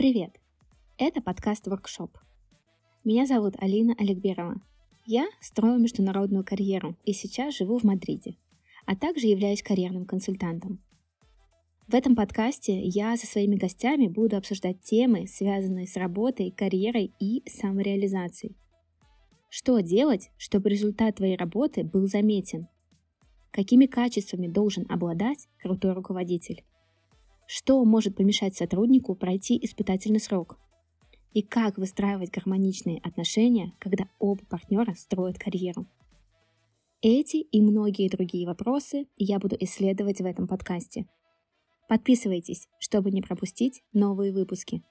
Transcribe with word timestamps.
Привет! 0.00 0.30
Это 0.96 1.20
подкаст 1.20 1.66
«Воркшоп». 1.66 2.16
Меня 3.04 3.26
зовут 3.26 3.56
Алина 3.58 3.94
Олегберова. 3.98 4.54
Я 5.04 5.28
строю 5.42 5.78
международную 5.78 6.42
карьеру 6.42 6.96
и 7.04 7.12
сейчас 7.12 7.54
живу 7.54 7.78
в 7.78 7.84
Мадриде, 7.84 8.38
а 8.86 8.96
также 8.96 9.26
являюсь 9.26 9.62
карьерным 9.62 10.06
консультантом. 10.06 10.80
В 11.86 11.94
этом 11.94 12.16
подкасте 12.16 12.80
я 12.80 13.14
со 13.18 13.26
своими 13.26 13.56
гостями 13.56 14.06
буду 14.06 14.38
обсуждать 14.38 14.80
темы, 14.80 15.26
связанные 15.26 15.86
с 15.86 15.96
работой, 15.96 16.50
карьерой 16.50 17.12
и 17.20 17.42
самореализацией. 17.46 18.56
Что 19.50 19.80
делать, 19.80 20.30
чтобы 20.38 20.70
результат 20.70 21.16
твоей 21.16 21.36
работы 21.36 21.84
был 21.84 22.06
заметен? 22.06 22.68
Какими 23.50 23.84
качествами 23.84 24.48
должен 24.48 24.86
обладать 24.88 25.46
крутой 25.60 25.92
руководитель? 25.92 26.64
Что 27.52 27.84
может 27.84 28.14
помешать 28.14 28.54
сотруднику 28.54 29.16
пройти 29.16 29.58
испытательный 29.60 30.20
срок? 30.20 30.56
И 31.34 31.42
как 31.42 31.78
выстраивать 31.78 32.30
гармоничные 32.30 33.00
отношения, 33.00 33.72
когда 33.80 34.04
оба 34.20 34.44
партнера 34.44 34.94
строят 34.94 35.36
карьеру? 35.36 35.88
Эти 37.02 37.38
и 37.38 37.60
многие 37.60 38.08
другие 38.08 38.46
вопросы 38.46 39.08
я 39.16 39.40
буду 39.40 39.56
исследовать 39.58 40.20
в 40.20 40.26
этом 40.26 40.46
подкасте. 40.46 41.08
Подписывайтесь, 41.88 42.68
чтобы 42.78 43.10
не 43.10 43.20
пропустить 43.20 43.82
новые 43.92 44.32
выпуски. 44.32 44.84